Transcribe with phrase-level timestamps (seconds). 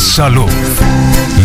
[0.00, 0.50] Salud.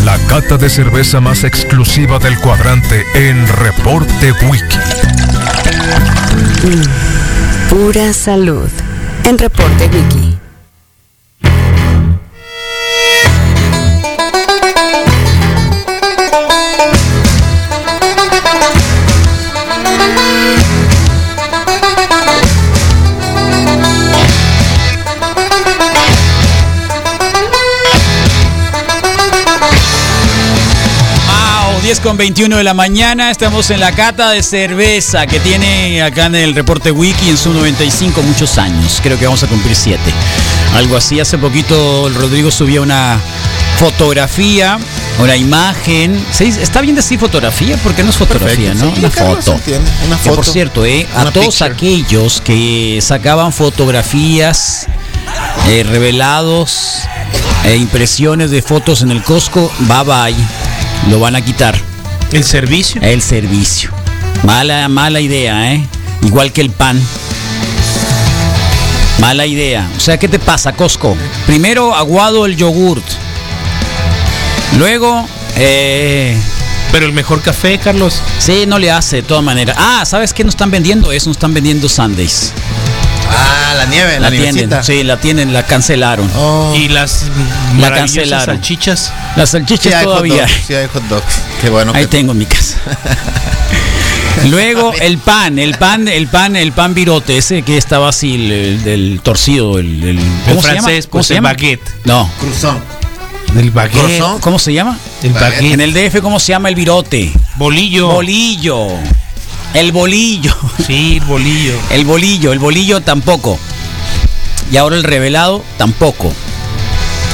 [0.05, 4.77] La cata de cerveza más exclusiva del cuadrante en Reporte Wiki.
[7.69, 8.69] Pura salud.
[9.25, 10.30] En Reporte Wiki.
[32.03, 36.35] Con 21 de la mañana, estamos en la cata de cerveza que tiene acá en
[36.35, 39.99] el reporte Wiki en su 95 muchos años, creo que vamos a cumplir 7.
[40.75, 43.19] Algo así, hace poquito el Rodrigo subía una
[43.77, 44.79] fotografía,
[45.19, 46.23] una imagen.
[46.31, 47.77] ¿Se dice- ¿Está bien decir fotografía?
[47.83, 48.93] Porque no es fotografía, Perfecto, ¿no?
[48.95, 49.51] sí, una foto.
[49.53, 50.51] entiende, una Que por foto.
[50.53, 51.73] cierto, eh, a todos picture.
[51.73, 54.87] aquellos que sacaban fotografías
[55.69, 56.99] eh, revelados
[57.63, 60.35] e impresiones de fotos en el Costco, bye bye.
[61.09, 61.90] Lo van a quitar.
[62.31, 63.01] El servicio.
[63.01, 63.91] El servicio.
[64.43, 65.85] Mala, mala idea, ¿eh?
[66.23, 66.99] Igual que el pan.
[69.19, 69.87] Mala idea.
[69.97, 71.15] O sea, ¿qué te pasa, Costco?
[71.45, 73.03] Primero aguado el yogurt.
[74.77, 76.37] Luego, eh,
[76.91, 78.21] Pero el mejor café, Carlos.
[78.39, 79.75] sí, no le hace de todas maneras.
[79.79, 81.11] Ah, ¿sabes qué nos están vendiendo?
[81.11, 82.53] Eso, nos están vendiendo Sundays.
[83.33, 86.29] Ah, la nieve, la, La tienen, sí, la tienen, la cancelaron.
[86.35, 86.73] Oh.
[86.75, 87.25] Y las
[87.79, 88.45] La cancelaron.
[88.57, 89.11] salchichas.
[89.35, 90.41] Las Sí salchichas hay hot todavía.
[90.41, 91.33] dogs, sí hay hot dogs.
[91.61, 91.91] Qué bueno.
[91.95, 92.77] Ahí que- tengo en mi casa.
[94.49, 98.51] Luego el pan, el pan, el pan, el pan virote, ese que estaba así, el,
[98.51, 100.81] el- del torcido, el, el- El ¿cómo se llama?
[100.83, 101.49] francés, ¿Cómo pues se el llama?
[101.49, 101.89] baguette.
[102.05, 102.79] No, Cruzón.
[103.57, 104.23] El baguette.
[104.39, 104.97] ¿cómo se llama?
[105.21, 105.55] El Baguette.
[105.57, 105.73] baguette.
[105.73, 107.31] En el DF, ¿cómo se llama el virote?
[107.57, 108.07] Bolillo.
[108.07, 108.87] Bolillo.
[109.73, 110.55] El bolillo.
[110.85, 111.73] Sí, el bolillo.
[111.91, 113.59] El bolillo, el bolillo tampoco.
[114.71, 116.33] Y ahora el revelado tampoco.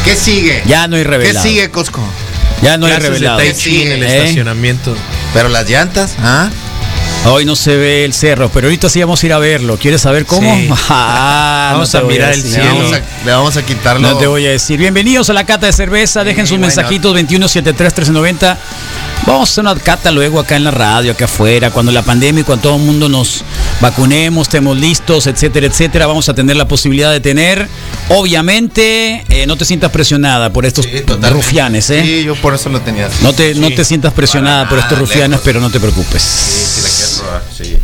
[0.03, 0.61] ¿Qué sigue?
[0.67, 1.47] Ya no hay ¿Qué revelado.
[1.47, 2.01] sigue, Costco?
[2.61, 3.37] Ya no hay revelado.
[3.37, 4.17] tai chi en el ¿Eh?
[4.17, 4.95] estacionamiento.
[5.33, 6.49] Pero las llantas, ¿ah?
[7.25, 9.77] Hoy no se ve el cerro, pero ahorita sí vamos a ir a verlo.
[9.77, 10.53] ¿Quieres saber cómo?
[10.55, 10.69] Sí.
[10.89, 12.65] Ah, Vamos a mirar el Le cielo.
[12.75, 14.07] vamos, a, le vamos a quitarlo.
[14.07, 14.79] No te voy a decir.
[14.79, 16.23] Bienvenidos a la cata de cerveza.
[16.23, 16.67] Dejen sus not?
[16.67, 18.57] mensajitos 2173-1390.
[19.25, 22.41] Vamos a hacer una cata luego acá en la radio, acá afuera, cuando la pandemia
[22.41, 23.43] y cuando todo el mundo nos
[23.81, 26.07] vacunemos, estemos listos, etcétera, etcétera.
[26.07, 27.67] Vamos a tener la posibilidad de tener.
[28.09, 30.91] Obviamente, eh, no te sientas presionada por estos Sí,
[31.31, 32.01] rufianes, ¿eh?
[32.03, 33.07] Sí, yo por eso lo tenía.
[33.07, 33.23] así.
[33.23, 33.75] No te, no Sí.
[33.75, 35.41] te sientas presionada Para por estos rufianes, lejos.
[35.45, 36.21] pero no te preocupes.
[36.21, 37.77] Sí, si la quieres probar, sí.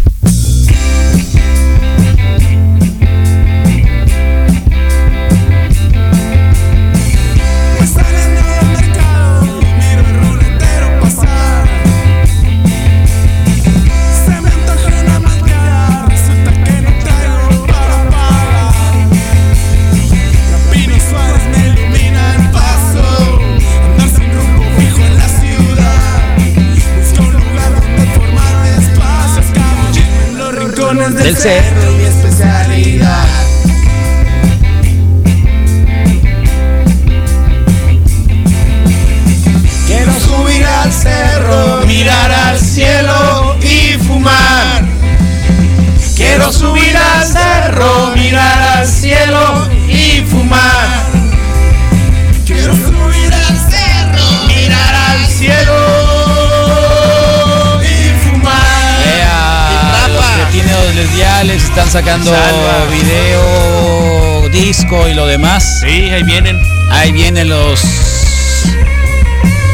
[31.23, 33.25] Del, cerro, mi especialidad.
[39.87, 44.83] Quiero subir al cerro, mirar al cielo y fumar.
[46.17, 51.12] Quiero subir al cerro, mirar al cielo y fumar.
[61.85, 62.85] Están sacando Salva.
[62.91, 65.81] video, disco y lo demás.
[65.81, 66.59] Sí, ahí vienen.
[66.91, 67.81] Ahí vienen los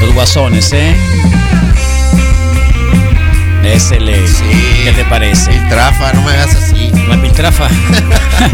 [0.02, 0.96] los guasones, ¿eh?
[3.64, 4.24] Ese le,
[4.84, 5.52] ¿qué te parece?
[5.70, 6.92] Trafa, no me hagas así.
[7.08, 7.68] La piltrafa.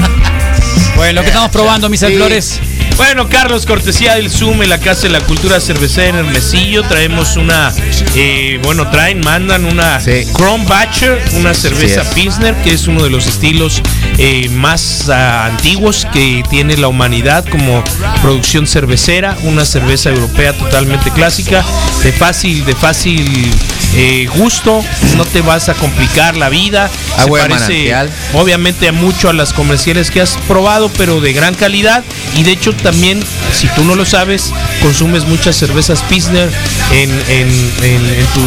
[0.96, 2.16] bueno, lo que estamos probando, mis Sí.
[2.16, 2.60] flores.
[2.98, 6.82] Bueno, Carlos, cortesía del Zoom en la Casa de la Cultura Cervecera en Hermesillo.
[6.84, 7.74] Traemos una,
[8.16, 10.24] eh, bueno, traen, mandan una Sí.
[10.34, 12.08] Chrome Batcher, una cerveza es.
[12.10, 13.82] Pilsner, que es uno de los estilos
[14.18, 17.84] eh, más ah, antiguos que tiene la humanidad como
[18.22, 19.38] producción cervecera.
[19.44, 21.66] Una cerveza europea totalmente clásica,
[22.02, 23.52] de fácil, de fácil
[23.96, 24.84] eh, gusto.
[25.18, 26.90] No te vas a complicar la vida.
[27.16, 28.12] Se Agua de parece, manantial.
[28.34, 32.04] obviamente a mucho a las comerciales que has probado, pero de gran calidad.
[32.36, 34.52] Y de hecho también, si tú no lo sabes,
[34.82, 36.52] consumes muchas cervezas Pilsner
[36.92, 38.42] en, en- en- en tu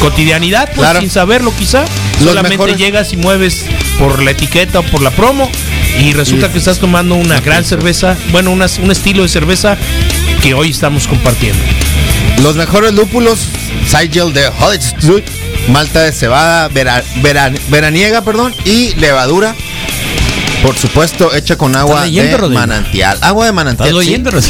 [0.00, 1.00] cotidianidad, pues, Claro.
[1.00, 1.84] sin saberlo quizá.
[2.20, 3.66] Los Solamente mejores- llegas y mueves
[3.98, 5.50] por la etiqueta o por la promo
[6.00, 9.76] y resulta que estás tomando una gran cerveza, bueno, un estilo de cerveza
[10.42, 11.58] que hoy estamos compartiendo.
[12.42, 13.48] Los mejores lúpulos,
[13.86, 15.22] Sigel de Hollywood,
[15.68, 19.54] malta de cebada vera- vera- veraniega, perdón, y levadura.
[20.62, 22.60] Por supuesto, hecha con agua leyendo, de Rodrigo?
[22.60, 23.16] manantial.
[23.20, 23.96] Agua de manantial.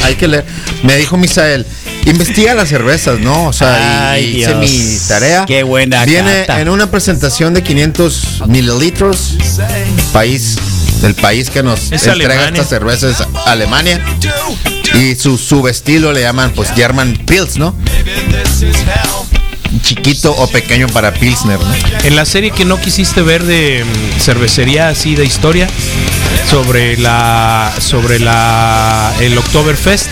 [0.03, 0.45] Hay que leer.
[0.81, 1.67] Me dijo Misael,
[2.05, 3.45] investiga las cervezas, ¿no?
[3.47, 5.45] O sea, y- Ay, y hice mi tarea.
[5.45, 6.61] Qué buena Viene cata.
[6.61, 9.35] en una presentación de 500 mililitros.
[10.11, 10.57] País,
[11.01, 12.47] del país que nos Es entrega Alemania.
[12.61, 14.01] estas cervezas, Alemania.
[14.95, 17.75] Y su subestilo le llaman, pues, German Pils, ¿no?
[19.83, 21.73] Chiquito o pequeño para Pilsner, ¿no?
[22.03, 25.67] En la serie que no quisiste ver de mm, cervecería así de historia
[26.49, 30.07] sobre la sobre la el Oktoberfest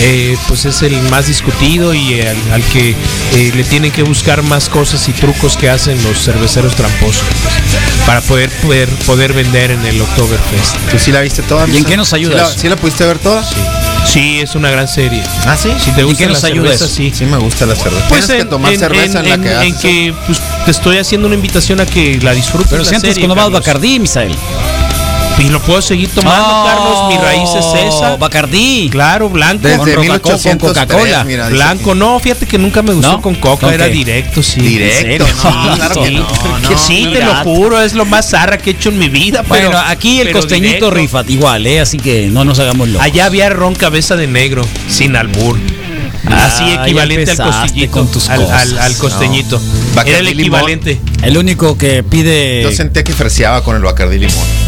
[0.00, 2.96] eh, pues es el más discutido y al, al que
[3.34, 7.24] eh, le tienen que buscar más cosas y trucos que hacen los cerveceros tramposos
[8.06, 10.76] para poder poder poder vender en el Oktoberfest.
[10.90, 11.68] ¿Tú sí la viste toda?
[11.68, 12.54] ¿Y en qué nos ¿Sí ayudas?
[12.54, 13.44] la, sí la pudiste ver toda?
[13.44, 13.54] Sí,
[14.14, 15.22] es una gran serie.
[15.46, 15.70] Ah, sí.
[15.78, 17.12] Si te ¿En gusta la cerveza, sí.
[17.14, 18.06] Sí me gusta la cerveza.
[18.08, 19.74] Pues Tienes que tomar cerveza en, la que en haces.
[19.76, 22.70] que pues, te estoy haciendo una invitación a que la disfrutes.
[22.70, 23.60] Pero la si antes serie, cuando vas Carlos.
[23.60, 24.36] Bacardí, Misael.
[25.38, 27.08] Y lo puedo seguir tomando, Oh, Carlos.
[27.08, 28.16] Mi raíz es esa.
[28.16, 28.88] Bacardí.
[28.90, 29.62] Claro, blanco.
[29.66, 31.48] Desde con Coca- 1803, con Coca-Cola.
[31.50, 33.20] Blanco, no, fíjate que nunca me gustó ¿No?
[33.20, 34.60] con coca, ¿Con era directo, sí.
[34.60, 38.30] Directo, no, claro que sí, no, que no, sí, te lo juro, es lo más
[38.30, 39.44] zarra que he hecho en mi vida.
[39.46, 40.90] Bueno, pero, aquí el pero costeñito directo.
[40.92, 41.80] rifa igual, ¿eh?
[41.80, 43.04] Así que no nos hagamos locos.
[43.04, 45.58] Allá había ron cabeza de negro, sin albur.
[46.26, 47.92] Así Ah, equivalente al empezaste costeñito.
[47.92, 48.62] con tus al, cosas.
[48.62, 49.60] al- al costeñito.
[49.94, 50.02] No.
[50.02, 51.00] Era el equivalente.
[51.22, 52.62] El único que pide.
[52.62, 54.63] Yo sentía que freseaba con el Bacardí limón.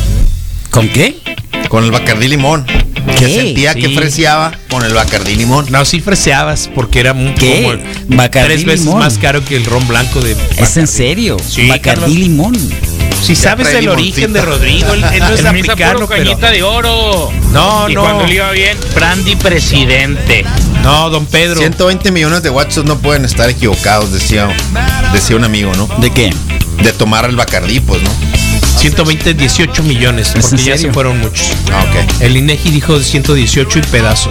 [0.77, 1.17] ¿Con qué?
[1.71, 2.67] Con el Bacardí limón.
[2.67, 3.15] ¿Qué?
[3.15, 5.65] Que sentía que freseaba con el Bacardí limón.
[5.71, 7.63] No, sí freseabas porque era un, ¿Qué?
[7.63, 8.99] como Bacardí tres veces limón.
[8.99, 10.37] más caro que el ron blanco de.
[10.59, 11.39] ¿Es en serio?
[11.39, 12.11] Sí, Bacardí Carlos.
[12.11, 12.71] limón.
[13.23, 14.43] Si sabes el origen de.
[14.43, 16.09] Rodrigo, él, él no es africano, pero.
[16.09, 17.33] cañita de oro.
[17.53, 18.03] No, y no.
[18.03, 20.45] cuando le iba bien, Brandy presidente.
[20.83, 21.57] No, don Pedro.
[21.57, 24.55] 120 millones de guachos no pueden estar equivocados, decía,
[25.15, 25.89] decía un amigo, ¿no?
[26.03, 26.35] ¿De qué?
[26.83, 28.11] De tomar el Bacardí, pues, ¿no?
[28.77, 31.49] 120, 18 millones, ¿Es porque ya se fueron muchos.
[31.73, 32.21] Ah, ok.
[32.23, 34.31] El INEGI dijo 118 y pedazo.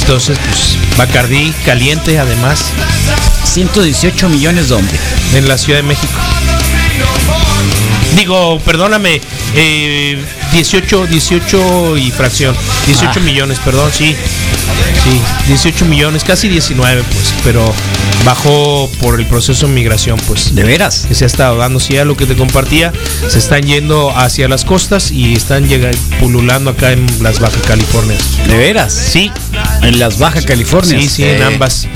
[0.00, 2.64] Entonces, pues, Bacardí caliente, además,
[3.44, 5.00] 118 millones de hombres.
[5.34, 6.12] en la Ciudad de México.
[8.16, 9.20] Digo, perdóname,
[9.56, 12.54] eh, 18, 18 y fracción.
[12.86, 13.22] 18 Ah.
[13.24, 14.14] millones, perdón, sí.
[15.04, 17.72] Sí, 18 millones, casi 19, pues, pero
[18.24, 20.54] bajó por el proceso de migración, pues.
[20.54, 21.04] ¿De veras?
[21.06, 22.92] que se ha estado dando, sí, a lo que te compartía,
[23.28, 25.90] se están yendo hacia las costas y están llega,
[26.20, 28.16] pululando acá en las Baja California.
[28.48, 28.92] ¿De veras?
[28.92, 29.30] Sí,
[29.82, 30.98] En las Baja California.
[31.00, 31.42] sí, sí, en Sí.
[31.42, 31.88] ambas.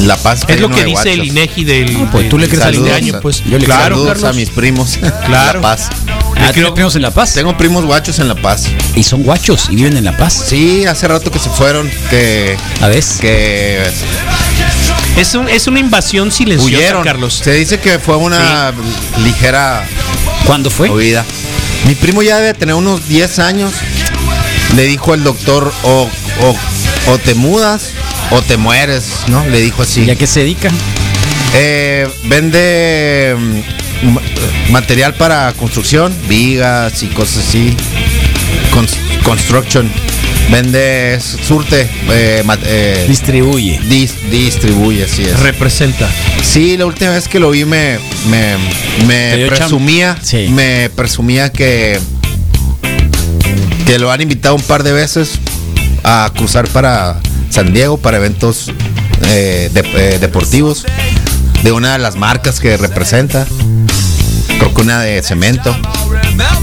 [0.00, 0.44] La Paz.
[0.48, 1.24] Es lo que dice el.
[1.24, 3.42] INEGI del No, pues, tú le crees al año, pues.
[3.44, 4.24] yo le claro, Saludos Carlos.
[4.30, 4.98] a mis primos.
[5.26, 5.60] Claro.
[5.60, 5.88] La Paz.
[6.38, 7.32] Ah, creo- ¿tú primos en La Paz?
[7.32, 8.68] Tengo primos guachos en La Paz.
[8.94, 10.44] Y son guachos y viven en La Paz.
[10.48, 13.02] Sí, hace rato que se fueron, que, A ver.
[13.20, 13.90] que
[15.16, 17.02] Es, un- es una invasión silenciosa, huyeron.
[17.04, 17.40] Carlos.
[17.42, 18.72] Se dice que fue una
[19.24, 19.86] ligera
[20.44, 20.90] ¿Cuándo fue?
[20.90, 21.24] huida.
[21.86, 23.72] Mi primo ya debe tener unos 10 años.
[24.74, 26.08] Le dijo el doctor, o,
[26.42, 26.56] o,
[27.06, 27.90] o te mudas
[28.30, 29.46] o te mueres, ¿no?
[29.48, 30.02] Le dijo así.
[30.04, 30.70] ¿Y a qué se dedica?
[31.54, 34.20] Eh, vende mm, ma-
[34.70, 37.74] material para construcción, vigas y cosas así.
[38.72, 39.90] Cons- construction.
[40.50, 43.80] Vende surte, eh, eh, Distribuye.
[43.88, 45.40] dis- distribuye, así es.
[45.40, 46.08] Representa.
[46.42, 47.98] Sí, la última vez que lo vi me,
[48.28, 48.54] me,
[49.08, 50.46] me ¿Te dio cham- presumía, Sí.
[50.50, 51.98] me presumía que,
[53.86, 55.30] que lo han invitado un par de veces
[56.08, 57.18] a cruzar para
[57.50, 58.70] San Diego para eventos
[59.22, 59.80] eh, de-
[60.14, 60.84] eh, deportivos
[61.62, 63.46] de una de las marcas que representa.
[64.58, 65.76] Creo que una de cemento.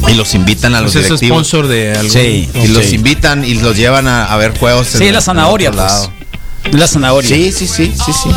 [0.07, 1.47] Y los invitan a los Pues es directivos.
[1.47, 2.09] sponsor de algún.
[2.11, 2.49] Sí.
[2.63, 4.87] Y los invitan y los llevan a, a ver juegos.
[4.87, 6.09] Sí, en- la en zanahoria, otro pues.
[6.71, 7.29] La zanahoria.
[7.29, 8.29] Sí, sí, sí, sí, sí.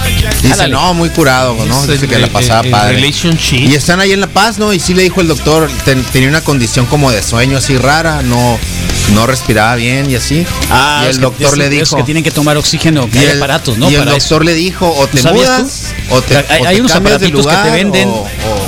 [0.43, 0.73] Dice, Ándale.
[0.73, 1.81] no, muy curado, ¿no?
[1.87, 2.95] Dice el- que la el- pasaba el padre.
[2.97, 3.69] relationship.
[3.69, 4.73] Y están ahí en La Paz, ¿no?
[4.73, 8.23] Y sí le dijo el doctor, ten- tenía una condición como de sueño así rara,
[8.23, 8.59] no,
[9.15, 10.45] no respiraba bien y así.
[10.71, 11.97] Ah, y el doctor le dijo.
[11.97, 13.89] que tienen que tomar oxígeno, que y hay el- aparatos, ¿no?
[13.91, 16.81] Y el Para doctor le dijo, o te mudas, o te, hay, o te hay
[16.81, 18.27] unos cambias de que te venden o- o-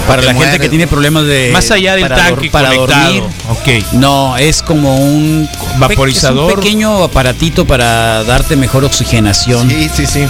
[0.08, 3.04] para la gente que tiene problemas de Más allá del para tanque para conectado.
[3.12, 3.22] dormir.
[3.50, 3.92] Ok.
[3.92, 5.48] No, es como un
[5.78, 6.50] Vaporizador.
[6.50, 9.68] es un pequeño aparatito para darte mejor oxigenación.
[9.70, 10.26] Sí, sí, sí.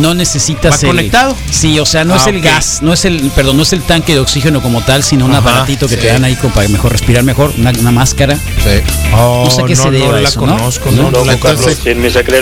[0.00, 1.36] No necesitas ¿Va el- conectado?
[1.50, 2.44] Sí, o sea, no es Ah, el ok.
[2.44, 5.32] gas, no es el, perdón, no es el tanque de oxígeno como tal, sino un
[5.32, 8.36] Ajá, aparatito que te dan ahí como para mejor respirar mejor, una, una máscara.
[8.36, 8.80] sí.
[9.14, 10.56] Oh, No sé qué se deba la eso, ¿no?
[10.56, 11.82] conozco, No, no, no la entonces- conozco.
[11.84, 12.40] Si el misa cree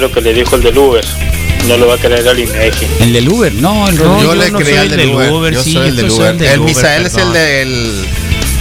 [1.68, 2.86] no lo va a creer al INEGI.
[3.00, 4.98] El del Uber, no, el No, yo, yo le no creía soy al el del
[5.06, 5.32] del Uber.
[5.32, 6.30] Uber, yo sí, soy el del Uber.
[6.32, 7.32] el del El Uber, Misael es el perdón.
[7.34, 8.06] del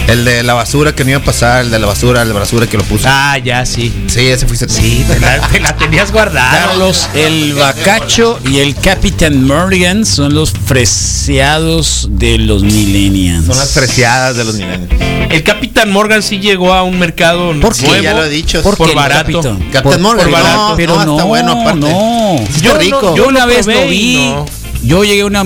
[0.08, 2.34] El de la basura que no iba a pasar, el de la basura, el de
[2.34, 3.04] la basura que lo puso.
[3.08, 3.92] Ah, ya, sí.
[4.08, 4.74] Sí, ese fuiste tú.
[4.74, 6.66] Sí, te la, te la tenías guardada.
[6.66, 13.46] Carlos, el Bacacho y el Capitán Morgan son los freseados de los millennials.
[13.46, 14.90] Son las preciadas de los milenios.
[15.30, 17.86] El Capitán Morgan sí llegó a un mercado ¿Por qué?
[17.86, 18.02] nuevo.
[18.02, 18.62] ya lo he dicho.
[18.62, 19.40] ¿Por por barato.
[19.72, 20.02] Capitán?
[20.02, 20.68] Morgan, por barato.
[20.70, 21.78] no, pero no, no, está bueno, aparte.
[21.78, 22.34] no.
[22.40, 23.00] Está Yo rico.
[23.02, 24.16] no- Yo una vez lo vi.
[24.34, 24.46] no.
[24.82, 25.44] Yo llegué a una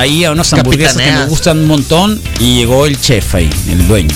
[0.00, 3.88] ahí a unas hamburguesas que me gustan un montón y llegó el chef ahí, el
[3.88, 4.14] dueño.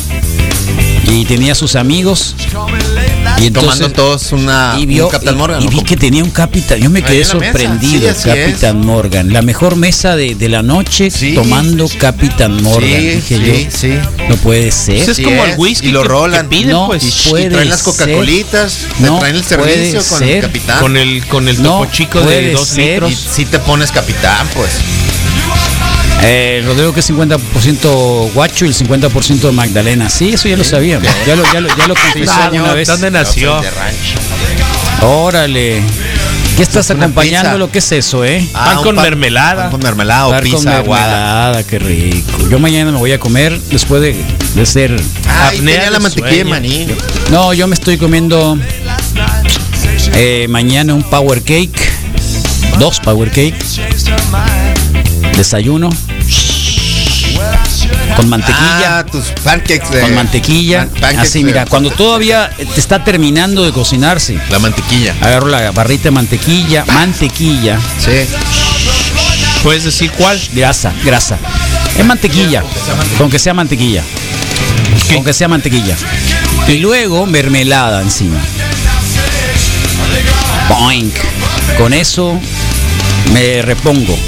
[1.09, 2.35] Y tenía sus amigos.
[3.38, 5.62] Y entonces Tomando todos una, y vio un y- Morgan.
[5.62, 6.79] y vi que tenía un Capitán.
[6.81, 9.33] Yo me quedé sorprendido, Sí, Capitán Morgan.
[9.33, 11.35] La mejor mesa de, de la noche Sí.
[11.35, 12.88] tomando Capitán Morgan.
[12.91, 13.37] Sí, Dije
[13.71, 14.26] sí, yo, sí.
[14.29, 15.05] no puede ser.
[15.05, 16.49] Pues es como es, el whisky y lo rolan.
[16.49, 17.05] que piden, No, pues.
[17.26, 17.83] Y puede traen las.
[17.83, 20.81] Coca-Colitas, No traen el puede servicio con el capitán.
[20.81, 23.02] Con el, con el No topo chico de dos ser.
[23.05, 23.14] y litros.
[23.33, 24.71] si te pones capitán, pues.
[26.25, 30.09] Eh, Rodrigo que es 50% guacho y el 50% Magdalena.
[30.09, 31.09] Sí, eso ya lo sabíamos.
[31.26, 31.95] Ya lo, ya lo, ya lo
[32.43, 32.88] alguna vez.
[32.88, 33.61] ¿Dónde nació?
[33.61, 34.19] De rancho.
[35.02, 35.83] Órale.
[36.57, 37.49] ¿Qué estás una acompañando?
[37.50, 37.59] pizza.
[37.59, 38.47] Lo que es eso, eh?
[38.52, 39.62] Pan un con mermelada.
[39.62, 41.07] pan con mermelada o Estar con pizza aguada.
[41.07, 42.49] mermelada, qué rico.
[42.49, 44.14] Yo mañana me voy a comer después de,
[44.55, 44.95] de ser.
[45.26, 46.87] Ay, Apnea tenía la mantequilla de maní.
[47.31, 48.59] No, yo me estoy comiendo
[50.14, 51.91] eh, mañana un power cake,
[52.79, 53.57] dos power cake,
[55.37, 55.88] desayuno
[58.16, 58.99] con mantequilla.
[58.99, 60.88] Ah, tus pancakes de con mantequilla.
[61.00, 65.14] pan- Así, de- mira, cuando todavía te está terminando de cocinarse, La mantequilla.
[65.21, 68.26] agarro la barrita de mantequilla, mantequilla, Sí.
[69.62, 70.40] ¿Puedes decir cuál?
[70.52, 71.38] grasa, grasa.
[71.97, 72.64] Es mantequilla,
[73.19, 74.02] con que sea mantequilla.
[75.14, 75.97] Con que sea mantequilla.
[76.69, 78.38] Y luego mermelada encima.
[80.69, 81.14] Boink.
[81.78, 82.38] Con eso
[83.33, 84.19] me repongo.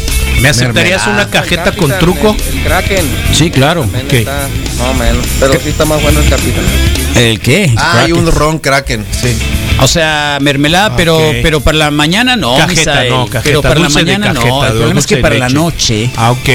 [0.45, 2.37] ¿Me aceptarías una cajeta con truco?
[2.53, 3.05] El, el Kraken.
[3.33, 3.89] Sí, claro.
[4.11, 4.19] ¿Qué?
[4.19, 4.47] está
[4.79, 5.27] más o menos.
[5.41, 6.65] Pero sí está más bueno el Capitán.
[7.17, 7.73] ¿El qué?
[7.79, 9.07] Ah, hay un ron Kraken.
[9.11, 9.37] Sí.
[9.81, 11.37] O sea, mermelada, pero Ok.
[11.43, 13.11] pero para la mañana no, Cajeta, Misael.
[13.11, 14.41] no, cajeta, Pero para la mañana no.
[14.41, 15.55] cajeta, El problema es que para la leche.
[15.59, 16.11] noche.
[16.17, 16.49] Ah, ok.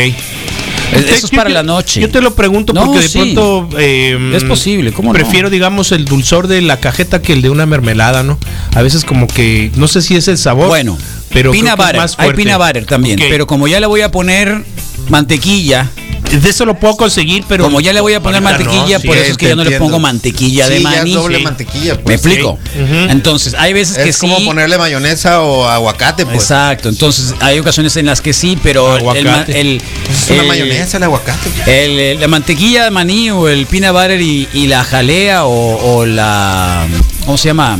[0.94, 2.02] Eso es para yo- la noche.
[2.02, 3.18] Yo te lo pregunto No, porque de sí.
[3.20, 5.14] pronto eh, Es posible, ¿cómo no?
[5.14, 8.38] prefiero, digamos, el dulzor de la cajeta que el de una mermelada, ¿no?
[8.76, 10.68] A veces como que no sé si es el sabor.
[10.68, 10.98] Bueno,
[11.32, 11.96] pero butter.
[11.98, 13.20] más Hay peanut butter también.
[13.20, 14.64] Pero como ya le voy a poner
[15.10, 15.90] mantequilla,
[16.30, 19.08] de eso lo puedo conseguir, pero como ya le voy a poner no, mantequilla, sí.
[19.08, 21.14] por sí, eso es que yo no le pongo mantequilla de Sí, ya es maní.
[21.14, 21.44] doble sí.
[21.44, 22.16] mantequilla, ¿Me pues.
[22.26, 22.52] explico?
[22.52, 22.96] Ujú.
[23.10, 24.46] Entonces, hay veces que Es como sí.
[24.46, 26.38] ponerle mayonesa o aguacate, pues.
[26.38, 29.60] Exacto, entonces hay ocasiones en las que sí, pero el, Aguacate.
[29.60, 31.50] el- Es una el- mayonesa el aguacate.
[31.86, 35.98] el- el- la mantequilla de maní o el peanut butter y, y la jalea o,
[35.98, 36.86] o la.
[37.26, 37.78] ¿Cómo se llama?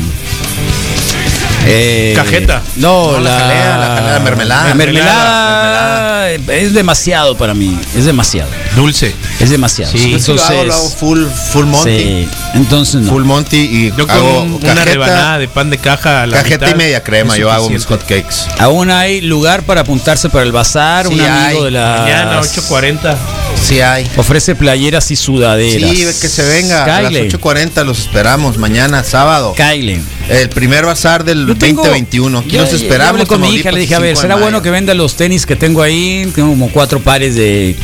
[1.72, 2.62] Eh, Cajeta.
[2.78, 4.68] No, No, la la, jalea, la jalea, la mermelada.
[4.70, 7.78] La mermelada, es demasiado para mí.
[7.96, 8.50] Es demasiado.
[8.76, 9.14] Dulce.
[9.40, 9.92] Es demasiado.
[9.92, 10.12] Sí.
[10.12, 11.90] Yo sí lo hago, lo hago full, full Monty.
[12.00, 13.12] sí, entonces no.
[13.12, 16.38] Full Monty y Yo con hago un- una rebanada de pan de caja a la
[16.38, 17.38] cajeta mitad y media crema.
[17.38, 18.24] Yo hago mis suficiente.
[18.24, 18.62] hotcakes.
[18.62, 21.08] Aún hay lugar para apuntarse para el bazar.
[21.08, 21.66] Sí un amigo hay.
[21.66, 21.98] de la.
[22.02, 23.16] Mañana 8.40.
[23.62, 24.10] Sí hay.
[24.18, 25.90] Ofrece playeras y sudaderas.
[25.90, 26.84] Sí, que se venga.
[26.84, 27.30] A las Kyle.
[27.32, 28.58] 8.40 los esperamos.
[28.58, 29.54] Mañana, sábado.
[29.56, 30.02] Kyle.
[30.30, 32.40] El primer bazar del tengo- 2021.
[32.40, 33.10] Aquí ya esperamos.
[33.12, 35.16] hablé con mi hija, le dije, a ver, 5 de ¿será bueno que venda los
[35.16, 36.30] tenis que tengo ahí?
[36.34, 37.76] Tengo como cuatro pares de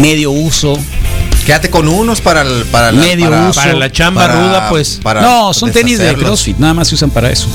[0.00, 0.78] medio uso.
[1.46, 3.60] Quédate con unos para el, para la, Medio para, uso.
[3.60, 5.00] Para la chamba ruda, pues.
[5.02, 6.14] para no, son tenis de.
[6.14, 7.48] CrossFit, nada más se usan para eso.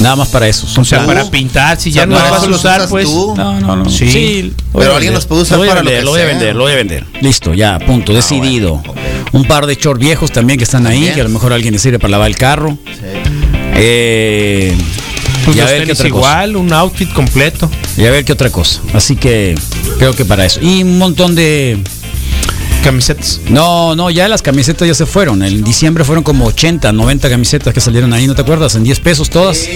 [0.00, 0.66] Nada más para eso.
[0.78, 3.06] O sea, para- para pintar, si O sea, ya no vas a usar, pues.
[3.06, 3.34] tú.
[3.36, 3.90] No, no, no.
[3.90, 4.52] Sí.
[4.72, 6.72] Pero alguien los puede usar Lo para lo que lo voy a vender, lo voy
[6.72, 7.04] a vender.
[7.20, 8.82] Listo, ya, punto, decidido.
[9.32, 11.14] Un par de shorts viejos también que están ahí, También.
[11.14, 12.78] que a lo mejor a alguien le sirve para lavar el carro.
[13.74, 14.74] Eh,
[15.46, 16.28] Pues y a los ver qué otra cosa.
[16.28, 17.70] igual, un outfit completo.
[17.96, 18.80] Y a ver qué otra cosa.
[18.92, 19.54] Así que
[19.98, 20.60] creo que para eso.
[20.60, 21.78] Y un montón de.
[22.82, 23.40] Camisetas.
[23.48, 25.42] No, no, ya las camisetas ya se fueron.
[25.42, 28.74] En diciembre fueron como 80, 90 camisetas que salieron ahí, ¿no te acuerdas?
[28.74, 29.68] En 10 pesos todas.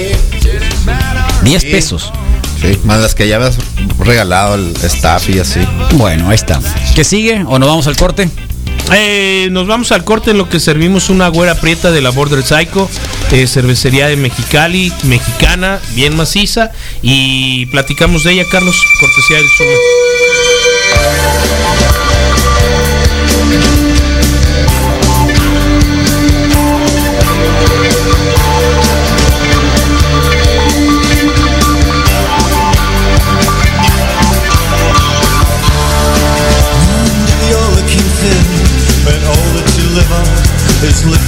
[1.43, 2.13] 10 pesos.
[2.61, 3.57] Sí, más las que ya habías
[3.99, 5.61] regalado el staff y así.
[5.95, 6.61] Bueno, ahí está.
[6.95, 7.45] ¿Qué sigue?
[7.47, 8.29] ¿O nos vamos al corte?
[8.93, 12.43] Eh, nos vamos al corte en lo que servimos una güera prieta de la Border
[12.43, 12.91] Psycho,
[13.31, 20.30] eh, cervecería de Mexicali, mexicana, bien maciza, y platicamos de ella, Carlos, cortesía del Zoom.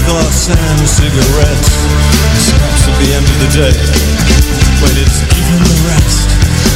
[0.09, 1.71] Lip and cigarettes.
[2.39, 3.75] Scraps at the end of the day,
[4.83, 6.27] but it's giving the rest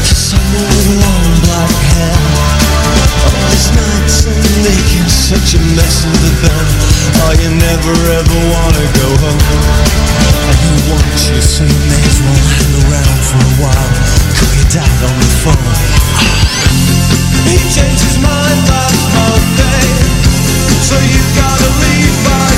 [0.06, 2.18] to someone with long black hair.
[3.26, 6.66] All these nights and naked such a mess of the bed.
[7.26, 9.42] Oh, you never ever wanna go home.
[10.47, 13.92] And you want you, so you may as well hang around for a while.
[14.38, 15.75] Call your dad on the phone.
[17.50, 19.87] He changed his mind last Monday,
[20.83, 22.55] so you gotta leave by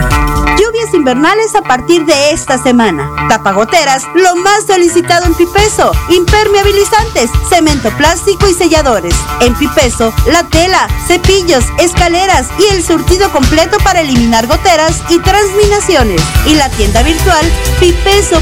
[0.59, 3.09] Lluvias invernales a partir de esta semana.
[3.29, 5.93] Tapagoteras, lo más solicitado en Pipeso.
[6.11, 9.15] Impermeabilizantes, cemento plástico y selladores.
[9.43, 16.21] En Pipeso, la tela, cepillos, escaleras y el surtido completo para eliminar goteras y transminaciones.
[16.47, 17.47] Y la tienda virtual
[17.79, 18.33] pipeso.mx.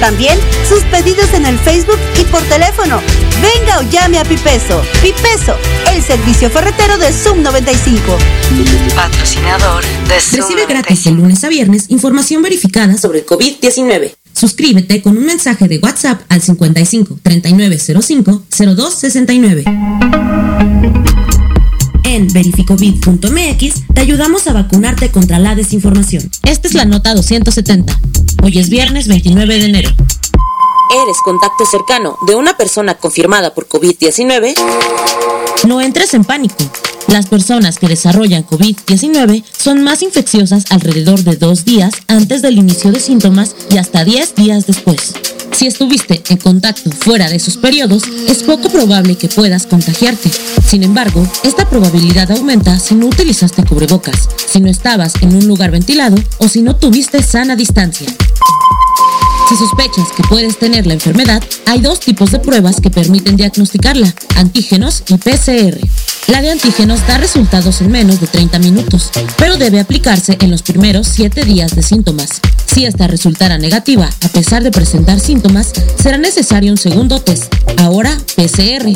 [0.00, 0.36] También
[0.68, 3.00] sus pedidos en el Facebook y por teléfono.
[3.40, 4.82] Venga o llame a Pipeso.
[5.00, 5.56] Pipeso,
[5.92, 8.18] el servicio ferretero de Zoom 95.
[8.94, 10.40] Patrocinador de Zoom.
[10.40, 14.14] Recibe gratis de lunes a viernes información verificada sobre el COVID-19.
[14.32, 19.64] Suscríbete con un mensaje de WhatsApp al 55 3905 0269.
[22.04, 26.30] En verificovid.mx te ayudamos a vacunarte contra la desinformación.
[26.44, 28.00] Esta es la nota 270.
[28.42, 29.90] Hoy es viernes 29 de enero.
[30.92, 34.54] ¿Eres contacto cercano de una persona confirmada por COVID-19?
[35.68, 36.56] No entres en pánico.
[37.06, 42.90] Las personas que desarrollan COVID-19 son más infecciosas alrededor de dos días antes del inicio
[42.90, 45.14] de síntomas y hasta 10 días después.
[45.52, 50.30] Si estuviste en contacto fuera de esos periodos, es poco probable que puedas contagiarte.
[50.66, 55.70] Sin embargo, esta probabilidad aumenta si no utilizaste cubrebocas, si no estabas en un lugar
[55.70, 58.08] ventilado o si no tuviste sana distancia.
[59.50, 64.14] Si sospechas que puedes tener la enfermedad, hay dos tipos de pruebas que permiten diagnosticarla,
[64.36, 65.76] antígenos y PCR.
[66.28, 70.62] La de antígenos da resultados en menos de 30 minutos, pero debe aplicarse en los
[70.62, 72.40] primeros 7 días de síntomas.
[72.72, 78.16] Si esta resultara negativa, a pesar de presentar síntomas, será necesario un segundo test, ahora
[78.36, 78.88] PCR.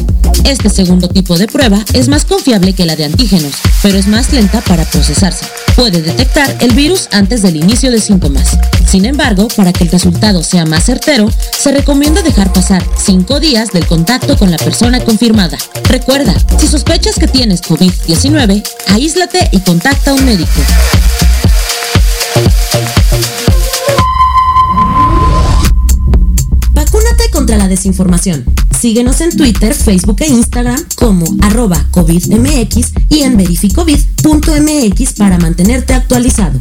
[0.44, 4.32] Este segundo tipo de prueba es más confiable que la de antígenos, pero es más
[4.32, 5.46] lenta para procesarse.
[5.74, 8.56] Puede detectar el virus antes del inicio de síntomas.
[8.86, 13.70] Sin embargo, para que el resultado sea más certero, se recomienda dejar pasar 5 días
[13.72, 15.58] del contacto con la persona confirmada.
[15.88, 20.50] Recuerda, si sospechas que tienes COVID-19, aíslate y contacta a un médico.
[26.70, 28.44] Vacúnate contra la desinformación.
[28.78, 36.60] Síguenos en Twitter, Facebook e Instagram como arroba COVIDMX y en verificovid.mx para mantenerte actualizado.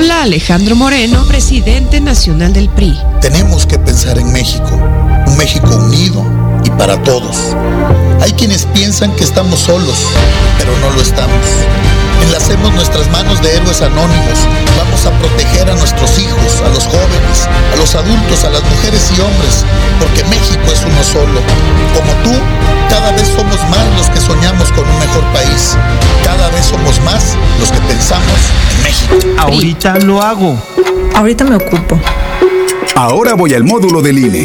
[0.00, 2.98] Habla Alejandro Moreno, presidente nacional del PRI.
[3.20, 4.70] Tenemos que pensar en México,
[5.26, 6.24] un México unido
[6.64, 7.54] y para todos.
[8.22, 10.06] Hay quienes piensan que estamos solos,
[10.56, 11.44] pero no lo estamos.
[12.22, 14.38] Enlacemos nuestras manos de héroes anónimos.
[14.78, 19.10] Vamos a proteger a nuestros hijos, a los jóvenes, a los adultos, a las mujeres
[19.16, 19.64] y hombres,
[19.98, 21.40] porque México es uno solo.
[21.94, 22.38] Como tú,
[22.88, 25.76] cada vez somos más los que soñamos con un mejor país.
[26.24, 28.38] Cada vez somos más los que pensamos
[28.76, 29.14] en México.
[29.38, 30.60] Ahorita lo hago.
[31.14, 32.00] Ahorita me ocupo.
[32.94, 34.44] Ahora voy al módulo del INE.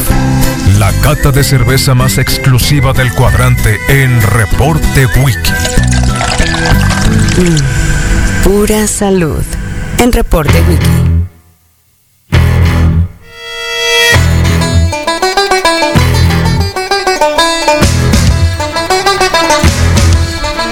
[0.81, 5.51] La cata de cerveza más exclusiva del cuadrante en Reporte Wiki.
[8.43, 9.43] Pura salud.
[9.99, 10.87] En Reporte Wiki.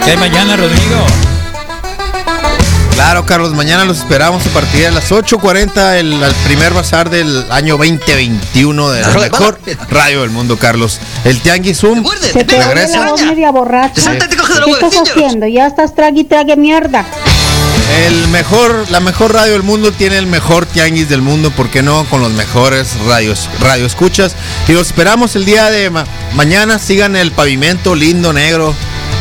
[0.04, 1.29] ¿Qué hay mañana, Rodrigo?
[3.00, 7.46] Claro, Carlos, mañana los esperamos a partir de las 8.40, el, el primer bazar del
[7.50, 9.58] año 2021 de la mejor
[9.90, 11.00] radio del mundo, Carlos.
[11.24, 13.00] El Tianguis Zoom Se te oye regresa.
[13.06, 14.12] la voz media borracha.
[14.18, 15.48] ¿Qué estás haciendo?
[15.48, 17.06] Ya estás trague y trague mierda.
[18.06, 21.82] El mejor, la mejor radio del mundo tiene el mejor tianguis del mundo, ¿por qué
[21.82, 22.04] no?
[22.10, 24.36] Con los mejores radios, radio escuchas.
[24.68, 26.78] Y los esperamos el día de ma- mañana.
[26.80, 28.76] Sigan el pavimento lindo, negro,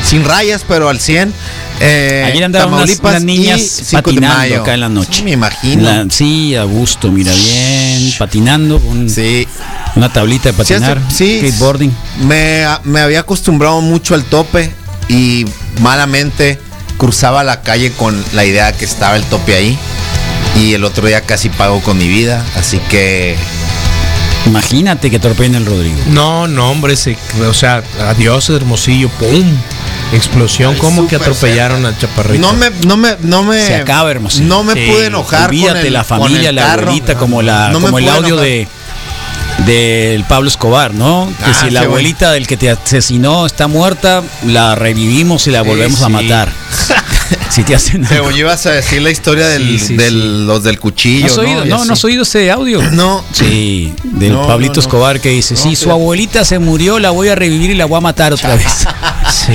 [0.04, 1.32] sin rayas, pero al 100.
[1.80, 4.62] Eh, Ayer andaban unas, unas y niñas 5 de patinando mayo.
[4.62, 5.22] acá en la noche.
[5.22, 5.82] Me imagino.
[5.82, 9.06] La- sí, a gusto, mira bien, patinando con
[9.96, 11.94] una tablita de Sí, patinar, sí, skateboarding.
[12.24, 14.72] Me, me había acostumbrado mucho al tope
[15.08, 15.44] y
[15.80, 16.58] malamente
[16.96, 19.78] cruzaba la calle con la idea que estaba el tope ahí.
[20.56, 23.36] Y el otro día casi pago con mi vida, así que
[24.46, 25.98] Imagínate que torpeen el Rodrigo.
[26.08, 29.44] No, no, hombre, se, o sea, adiós, Hermosillo, ¡pum!
[30.12, 32.40] Explosión, como que atropellaron al chaparrito.
[32.40, 33.60] no me, no me, no me.
[33.66, 34.42] Se acaba, hermoso.
[34.42, 35.40] No me Sí, pude enojar.
[35.40, 38.28] con Olvídate el- la con familia, el la abuelita, como la, No como el audio
[38.28, 38.44] enojar.
[38.44, 38.68] de
[39.66, 41.30] del Pablo Escobar, ¿no?
[41.44, 45.62] Que Ah, si la abuelita del que te asesinó está muerta, la revivimos y la
[45.62, 46.12] volvemos a sí.
[46.12, 46.48] matar.
[47.50, 50.74] Si te hacen Pero ibas a decir la historia del, Sí, sí, del- los del
[50.76, 51.26] ¿No cuchillo.
[51.26, 51.64] has oído?
[51.64, 52.80] No, no has oído ese audio.
[52.92, 53.24] No.
[53.32, 54.80] Sí, del No, Pablito no, no.
[54.82, 57.86] Escobar que dice, si No, su abuelita se murió, la voy a revivir y la
[57.86, 58.66] voy a matar otra vez.
[59.30, 59.52] Sí.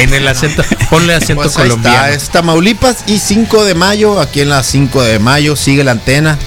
[0.00, 1.96] En el acento, ponle acento Pues ahí colombiano.
[2.06, 5.92] está, es Tamaulipas y 5 de mayo, aquí en la 5 de mayo sigue la
[5.92, 6.38] antena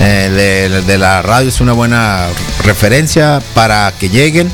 [0.00, 2.26] eh, de, de la radio, es una buena
[2.64, 4.50] referencia para que lleguen.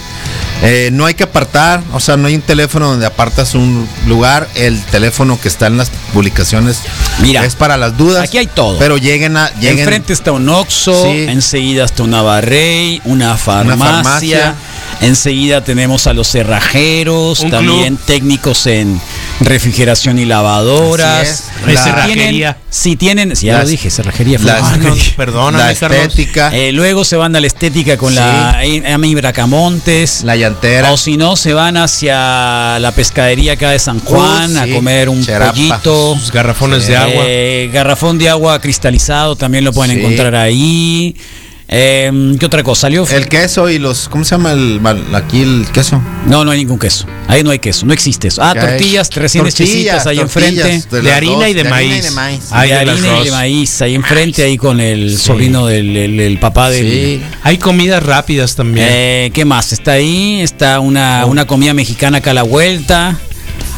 [0.63, 4.47] Eh, no hay que apartar, o sea, no hay un teléfono donde apartas un lugar,
[4.57, 6.81] el teléfono que está en las publicaciones
[7.21, 8.23] Mira, es para las dudas.
[8.25, 8.79] aquí hay todo.
[8.79, 9.51] Pero lleguen a...
[9.55, 11.25] Lleguen, Enfrente está un Oxxo, Sí.
[11.29, 13.79] enseguida está una Barrey, una farmacia.
[13.87, 14.55] farmacia.
[15.01, 19.01] Enseguida tenemos a los cerrajeros, Un también técnicos en
[19.41, 21.21] refrigeración y lavadoras.
[21.23, 21.31] Así
[21.67, 21.75] es.
[21.75, 22.25] La- cerrajería.
[22.31, 24.39] Tienen- si tienen, si ya Las- lo dije, cerrajería.
[24.49, 28.17] Ah, no, Perdóname, la estética, Eh, luego se van a la estética con Sí.
[28.17, 28.61] la
[28.93, 30.23] Ami Bracamontes.
[30.25, 30.93] la llantera.
[30.93, 34.73] O si no, se van hacia la pescadería acá de San Juan Uh, a sí.
[34.73, 35.53] comer un Cherapa.
[35.53, 36.17] pollito.
[36.19, 37.25] Sus garrafones de agua.
[37.27, 40.01] Eh, garrafón de agua cristalizado también lo pueden Sí.
[40.03, 41.17] encontrar ahí.
[41.73, 42.83] Eh, ¿Qué otra cosa?
[42.83, 43.07] ¿Salió?
[43.09, 44.09] El queso y los...
[44.09, 44.81] ¿Cómo se llama el,
[45.15, 46.03] aquí el queso?
[46.27, 47.07] No, no hay ningún queso.
[47.29, 48.43] Ahí no hay queso, no existe eso.
[48.43, 50.83] Ah, tortillas recién Tortillas, hechecitas ahí enfrente.
[51.01, 51.97] de harina dos, y de harina maíz.
[51.99, 52.41] y de maíz.
[52.51, 55.17] Hay de de las harina y de maíz ahí enfrente, ahí con el Sí.
[55.27, 56.91] sobrino del el- el papá del.
[56.91, 57.23] Sí.
[57.45, 58.89] Hay comidas rápidas también.
[58.91, 59.73] Eh, ¿Qué más?
[59.73, 63.17] Está ahí, está una, una comida mexicana acá a la vuelta.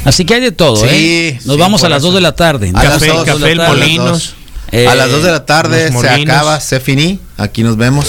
[0.06, 1.40] Así que hay de todo, Sí, ¿eh?
[1.44, 2.06] Nos sí, vamos a las eso.
[2.06, 2.72] 2 de la tarde.
[2.72, 4.34] Café, café, dos
[4.72, 4.78] la.
[4.78, 7.18] Eh, a las 2 de la tarde se acaba, se finí.
[7.36, 8.06] Aquí nos vemos.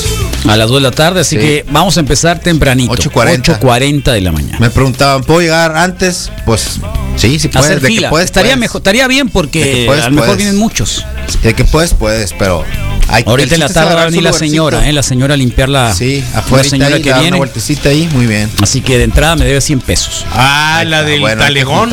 [0.48, 1.42] A las 2 de la tarde, así Sí.
[1.42, 2.92] que vamos a empezar tempranito.
[2.94, 3.60] 8:40.
[3.60, 4.58] 8:40 de la mañana.
[4.60, 6.30] Me preguntaban, ¿puedo llegar antes?
[6.46, 6.80] Pues
[7.16, 7.66] sí, sí puedes.
[7.70, 8.08] Hacer de fila.
[8.08, 8.60] que puedes, estaría puedes.
[8.60, 10.38] mejor, estaría bien porque que puedes, a lo mejor puedes.
[10.38, 11.06] vienen muchos.
[11.42, 12.64] De que puedes, puedes, pero
[13.08, 14.94] hay Ahorita en la tarde va a venir la señora, ¿eh?
[14.94, 17.28] la señora a limpiar la, Sí, la afuera señora ahí, que viene.
[17.30, 18.50] una vueltecita ahí, muy bien.
[18.62, 20.26] Así que de entrada me debe 100 pesos.
[20.32, 21.90] Ah, la del bueno, talegón.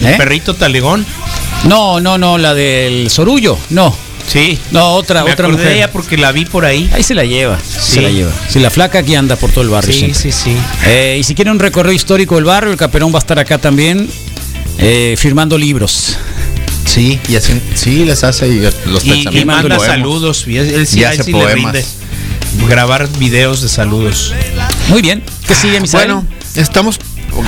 [0.00, 0.14] El ¿Eh?
[0.18, 1.06] perrito talegón.
[1.64, 3.56] No, no, no, la del sorullo.
[3.70, 4.58] No, Sí.
[4.70, 5.76] no, otra, Me otra acordé de mujer.
[5.78, 6.90] ella porque la vi por ahí.
[6.94, 7.94] Ahí se la lleva, Sí.
[7.96, 8.32] se la lleva.
[8.48, 9.92] Si la flaca aquí anda por todo el barrio.
[9.92, 10.20] Sí, siempre.
[10.20, 10.56] sí, sí.
[10.86, 13.58] Eh, y si quieren un recorrido histórico del barrio, el Caperón va a estar acá
[13.58, 14.08] también
[14.78, 16.16] eh, firmando libros.
[16.86, 19.86] Sí, y así, sí, les hace y los Y, y manda poemas.
[19.86, 20.44] saludos.
[20.46, 21.72] Y él sí, Y a él hace sí le poemas.
[21.74, 21.86] rinde
[22.68, 24.34] grabar videos de saludos.
[24.88, 25.22] Muy bien.
[25.46, 26.12] ¿Qué sigue, Misael?
[26.12, 26.98] Bueno, estamos.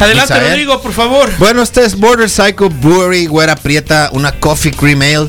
[0.00, 0.50] Adelante, Misael.
[0.50, 1.30] Rodrigo, por favor.
[1.38, 5.28] Bueno, este es Border Cycle Brewery, Güera Prieta, una coffee cream ale.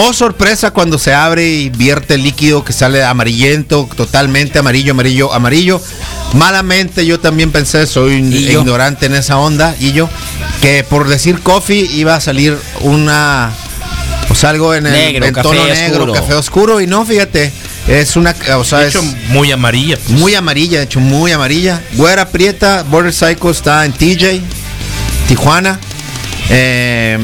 [0.00, 5.32] Oh, sorpresa cuando se abre y vierte el líquido que sale amarillento, totalmente amarillo, amarillo,
[5.32, 5.80] amarillo.
[6.34, 10.08] Malamente yo también pensé, soy ignorante en esa onda, y yo,
[10.62, 13.50] que por decir coffee iba a salir una,
[14.28, 16.12] pues algo en el Negro, en café tono negro, oscuro.
[16.12, 17.50] café oscuro, y no, fíjate,
[17.88, 19.96] es una, o sea, De es hecho, muy amarilla.
[19.96, 20.16] pues.
[20.16, 21.82] muy amarilla, de hecho muy amarilla.
[21.94, 24.42] Güera Prieta, Border Cycle está en TJ,
[25.26, 25.80] Tijuana.
[26.50, 27.18] Eh,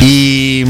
[0.00, 0.64] y,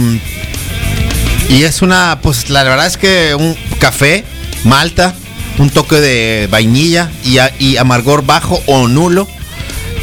[1.51, 4.25] y es una, pues la verdad es que un café,
[4.65, 5.15] malta,
[5.59, 9.29] un toque de vainilla y, a- y amargor bajo o nulo.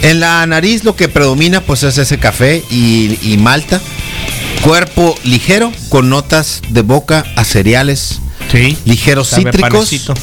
[0.03, 3.81] En la nariz lo que predomina pues es ese café y, y malta.
[4.61, 8.19] Cuerpo ligero con notas de boca a cereales
[8.51, 8.77] Sí.
[8.85, 10.13] ligeros cítricos panecito.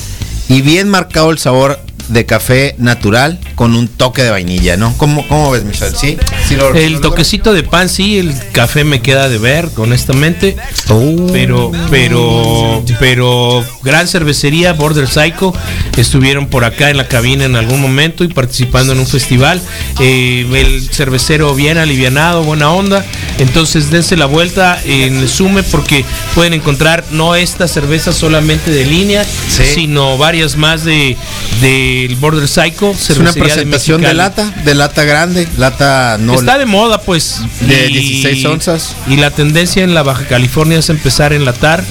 [0.48, 4.92] y bien marcado el sabor de café natural con un toque de vainilla, ¿no?
[4.96, 5.96] ¿Cómo, cómo ves, Michelle?
[5.96, 6.16] ¿Sí?
[6.48, 10.56] ¿Sí lo- El lo- toquecito de pan, sí, el café me queda de ver, honestamente.
[10.88, 11.28] Oh.
[11.32, 15.54] Pero, pero, pero, gran cervecería, Border Psycho,
[15.96, 19.60] estuvieron por acá en la cabina en algún momento y participando en un festival.
[20.00, 23.04] Eh, el cervecero bien alivianado, buena onda.
[23.38, 29.24] Entonces dense la vuelta en Sume porque pueden encontrar no esta cerveza solamente de línea,
[29.48, 31.16] sino varias más de
[31.60, 32.90] del Border Psycho.
[32.92, 34.16] Es una cervecería presentación de, Mexicali.
[34.16, 37.40] lata, de lata grande, lata no Está de moda, pues.
[37.60, 38.96] De 16 onzas.
[39.06, 41.84] Y la tendencia en la Baja California es empezar a enlatar.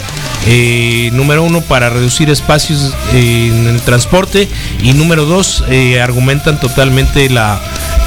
[0.46, 4.50] eh, número uno, para reducir espacios eh, en el transporte.
[4.82, 7.62] Y número dos, eh, argumentan totalmente la,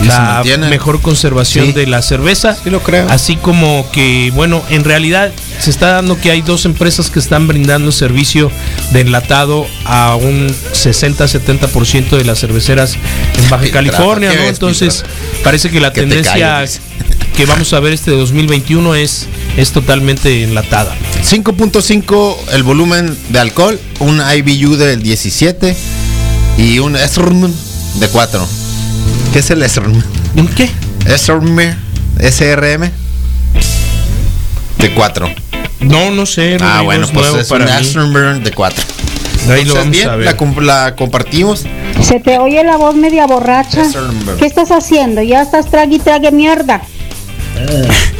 [0.05, 1.73] la mejor conservación Sí.
[1.73, 2.57] de la cerveza.
[2.63, 3.07] Sí lo creo.
[3.09, 7.47] Así como que, bueno, en realidad se está dando que hay dos empresas que están
[7.47, 8.51] brindando servicio
[8.93, 12.95] de enlatado a un 60-70% de las cerveceras
[13.39, 14.45] en Baja California, ¿qué ¿no?
[14.45, 15.05] Entonces,
[15.43, 16.65] parece que la Que tendencia
[17.37, 20.95] que vamos a ver este 2021 es, es totalmente enlatada.
[21.23, 25.77] 5.5 el volumen de alcohol, un IBU del 17
[26.59, 27.53] y un SRM
[27.99, 28.66] de 4.
[29.37, 30.03] ¿Qué es el SRM?
[30.37, 30.71] ¿Un qué?
[31.15, 31.59] SRM,
[32.19, 32.91] SRM
[34.79, 35.29] de 4.
[35.81, 36.57] No, no sé.
[36.59, 37.61] Ah, bueno, es pues es un.
[37.61, 38.83] SRM de 4.
[39.51, 40.25] Ahí lo vamos bien, a ver.
[40.25, 41.67] la, comp- la compartimos.
[42.01, 43.83] Se te oye la voz media borracha.
[44.39, 45.21] ¿Qué estás haciendo?
[45.21, 46.81] Ya estás trague y trague mierda.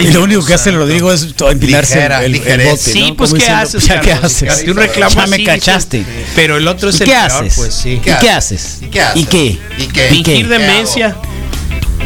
[0.00, 3.16] y lo único que hace Rodrigo es empinarse Ligera, el, el bote, Sí, ¿no?
[3.16, 3.84] pues ¿qué diciendo, haces?
[3.84, 4.56] ¿Ya qué haces?
[4.58, 6.04] Si un reclamo Ya me cachaste.
[6.34, 7.54] Pero el otro es ¿Y el qué peor, haces?
[7.56, 7.90] pues sí.
[7.94, 8.78] ¿Y qué haces?
[8.82, 9.16] ¿Y qué haces?
[9.22, 9.58] ¿Y qué?
[9.78, 9.84] ¿Y qué?
[9.84, 10.08] ¿Y qué?
[10.08, 11.16] Fingir demencia.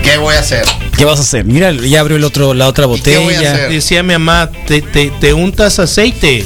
[0.02, 0.64] ¿Qué voy a hacer?
[0.96, 1.44] ¿Qué vas a hacer?
[1.44, 3.52] Mira, ya abrió el otro, la otra qué voy a botella.
[3.52, 3.70] hacer?
[3.70, 6.44] Decía mi mamá, te, te, te untas aceite.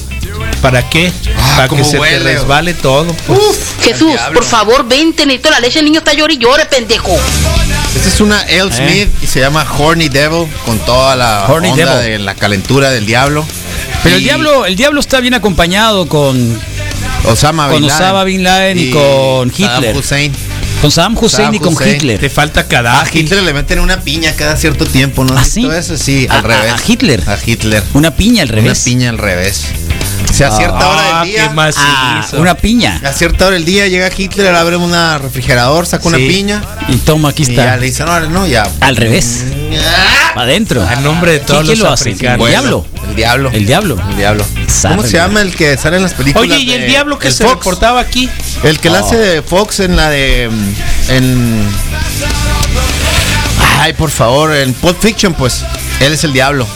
[0.60, 1.12] ¿Para qué?
[1.56, 3.14] Para que se te resbale todo.
[3.26, 3.38] pues.
[3.82, 7.16] Jesús, por favor, vente, necesito la leche, el niño está llorando y llore, pendejo.
[7.96, 8.70] Esta es una L.
[8.72, 11.52] Smith y se llama Horny Devil con toda la ¿Eh?
[11.52, 12.18] Horny onda Devil.
[12.18, 13.44] de la calentura del diablo.
[14.02, 16.60] Pero el diablo, el diablo está bien acompañado con,
[17.24, 18.04] Osama con Bin Laden.
[18.04, 19.96] Osama Bin Laden y, con Saddam Hitler.
[19.96, 20.32] Hussein.
[20.82, 21.96] Con Saddam Hussein Saddam y con Hussein.
[21.96, 22.20] Hitler.
[22.20, 23.18] Te falta A Gaddafi.
[23.20, 25.34] Hitler le meten una piña cada cierto tiempo, ¿no?
[25.36, 25.96] ¿Ah, eso?
[25.96, 26.72] Sí, A- al a- revés.
[26.72, 27.22] a Hitler.
[27.26, 27.82] A Hitler.
[27.94, 28.80] Una piña al Una revés.
[28.84, 29.64] piña al revés.
[30.36, 31.72] Sea, a cierta Ah, hora del qué día.
[31.78, 33.00] Ah, una piña.
[33.04, 36.26] A cierta hora del día llega Hitler, abre un refrigerador, saca una Sí.
[36.28, 36.62] piña.
[36.88, 37.76] Y toma, aquí Y ya está.
[37.78, 38.68] le dicen, no, no, ya.
[38.80, 39.44] Al revés.
[40.34, 40.86] Adentro.
[40.86, 42.10] A nombre de todos ¿Quién los lo hace?
[42.10, 42.34] africanos.
[42.34, 42.86] ¿El Bueno, diablo?
[43.08, 43.50] El diablo.
[43.52, 43.96] El diablo.
[44.10, 44.44] El diablo.
[44.82, 46.50] ¿Cómo se llama el que sale en las películas?
[46.50, 47.56] Oye, ¿y el de- diablo que el se Fox?
[47.56, 48.28] reportaba aquí?
[48.62, 49.06] El que la Oh.
[49.06, 50.50] hace de Fox en la de.
[50.50, 50.74] mm,
[51.12, 51.66] En.
[53.80, 55.64] Ay, por favor, en Pulp Fiction, pues.
[56.00, 56.66] Él es el diablo.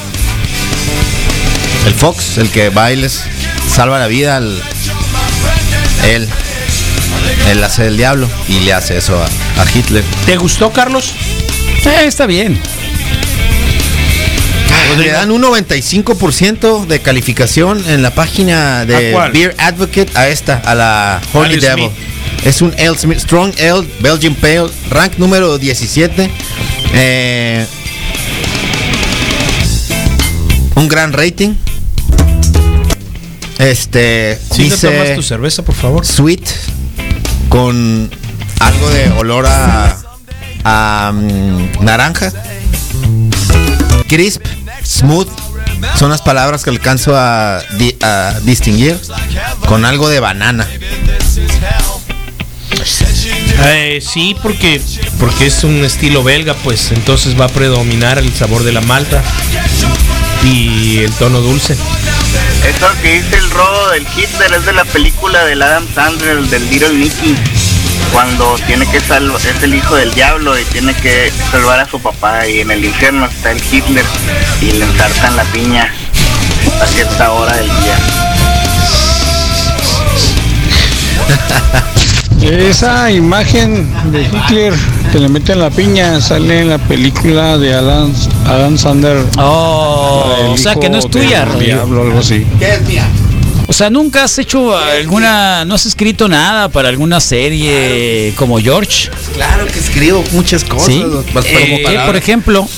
[1.86, 3.22] El Fox, el que bailes,
[3.80, 4.62] salva la vida al.
[6.06, 6.28] Él.
[7.48, 10.04] Él hace el diablo y le hace eso a, a Hitler.
[10.26, 11.14] ¿Te gustó, Carlos?
[11.86, 12.60] Eh, está bien.
[14.98, 19.16] Le dan un 95% de calificación en la página ¿A de?
[19.32, 21.86] Beer Advocate a esta, a la Holy Devil.
[21.86, 22.44] Smith.
[22.44, 26.30] Es un Ale Smith, Strong Ale Belgian Pale, rank número 17.
[26.92, 27.66] Eh,
[30.74, 31.54] un gran rating.
[33.60, 36.06] Este Sí, ¿no tomas dice tu cerveza, por favor?
[36.06, 36.48] sweet
[37.48, 38.10] con
[38.60, 39.96] algo de olor a,
[40.64, 42.32] a, mm, naranja.
[44.08, 44.42] Crisp,
[44.84, 45.28] smooth,
[45.98, 48.98] son las palabras que alcanzo a, di- a distinguir
[49.66, 50.66] con algo de banana.
[53.66, 54.80] Eh, sí, porque,
[55.18, 59.22] porque es un estilo belga, pues entonces va a predominar el sabor de la malta
[60.44, 61.76] y el tono dulce.
[62.64, 66.50] Eso que dice el rodo del Hitler es de la película del Adam Sandler, el
[66.50, 67.34] del Little Nicky.
[68.12, 72.00] Cuando tiene que salvar, es el hijo del diablo y tiene que salvar a su
[72.00, 74.04] papá y en el infierno está el Hitler
[74.60, 75.92] y le ensartan la piña
[76.82, 77.98] a cierta hora del día.
[82.42, 84.72] Esa imagen de Hitler
[85.12, 88.12] que le meten la piña sale en la película de Alan,
[88.46, 89.24] Adam Sander.
[89.36, 91.46] Oh, o sea que no es tuya.
[91.58, 92.46] Diablo, algo así.
[92.58, 93.06] ¿Qué es mía?
[93.66, 99.10] O sea, nunca has hecho alguna, no has escrito nada para alguna serie como George.
[99.34, 100.86] Claro que escribo muchas cosas.
[100.86, 101.00] Sí.
[101.00, 102.06] Eh, como ¿Qué, palabras.
[102.06, 102.68] por ejemplo,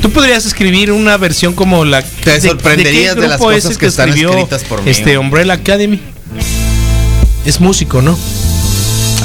[0.00, 4.08] Tú podrías escribir una versión como la Te sorprenderías de las cosas el que están
[4.08, 4.90] escribió escritas por mí.
[4.90, 6.00] Este Umbrella Academy.
[7.44, 8.18] Es músico, ¿no?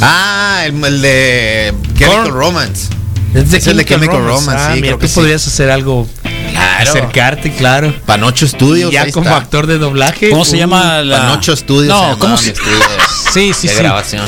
[0.02, 2.34] Ah, el, el de Chemical Korn.
[2.34, 2.90] Romance.
[3.34, 5.16] Es de Es el de Chemical Romance, Ah, sí, mira, creo tú que sí.
[5.16, 6.08] podrías hacer algo,
[6.52, 6.90] Claro.
[6.90, 7.94] acercarte, claro.
[8.06, 8.90] Panocho Studios.
[8.92, 9.38] Y ya como está.
[9.38, 10.30] actor de doblaje.
[10.30, 11.94] ¿cómo se uh, llama la Panocho Studios.
[11.94, 12.84] No, se ¿cómo se- estudio de-
[13.34, 13.80] Sí, sí, de sí.
[13.80, 14.26] grabación.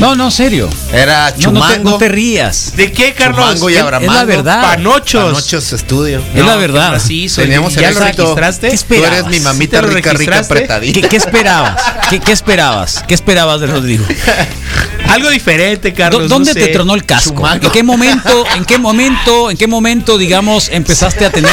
[0.00, 0.68] No, no, serio.
[0.92, 1.90] Era No, no te, Chumango.
[1.90, 2.72] no te rías.
[2.76, 3.38] ¿De qué, Carlos?
[3.40, 4.12] Chumango y Es- Abramango.
[4.12, 4.62] es la verdad.
[4.62, 5.24] Panochos.
[5.34, 6.20] Panochos Studio.
[6.34, 7.00] Es la verdad.
[7.36, 8.22] Teníamos ¿Ya el lo éxito.
[8.24, 8.66] registraste?
[8.68, 9.12] ¿Qué Tú esperabas?
[9.18, 10.54] eres mi ¿Sí mamita lo rica, rica, registraste?
[10.54, 11.00] apretadita.
[11.00, 11.82] ¿Qué, qué esperabas?
[12.10, 13.04] ¿Qué, qué esperabas?
[13.06, 14.04] ¿Qué esperabas de Rodrigo?
[15.08, 16.28] Algo diferente, ¿Dó- Carlos.
[16.28, 16.72] ¿Dónde no te sé.
[16.72, 17.34] tronó el casco?
[17.34, 17.66] Chumango.
[17.66, 21.52] ¿En qué momento, en qué momento, en qué momento, digamos, empezaste a tener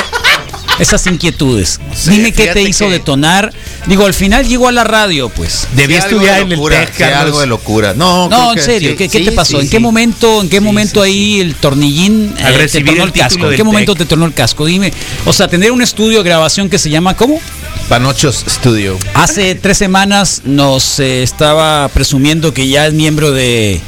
[0.80, 1.80] esas inquietudes?
[1.96, 3.54] Sí, Dime qué te hizo que- detonar.
[3.86, 5.68] Digo, al final llegó a la radio, pues.
[5.76, 7.94] Debía Sí, algo estudiar de en el locura, TEC, algo de locura.
[7.94, 9.58] No, No, en que serio, sí, ¿qué, qué te pasó?
[9.58, 9.84] sí, ¿En qué sí.
[9.84, 13.50] momento, en qué momento ahí el tornillín Al eh, te recibir tornó el el casco?
[13.52, 14.66] ¿En qué momento te tornó el casco?
[14.66, 14.94] Dime.
[15.26, 17.40] O sea, tener un estudio de grabación que se llama ¿cómo?
[17.88, 18.98] Panochos Studio.
[19.16, 23.82] Hace tres semanas nos eh, estaba presumiendo que ya es miembro de